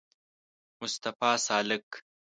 [0.81, 1.87] مصطفی سالک